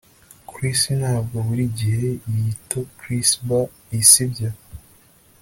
Chris 0.49 0.79
ntabwo 0.99 1.35
buri 1.47 1.65
gihe 1.79 2.05
yitochrisba 2.35 3.57
sibyo 4.09 4.49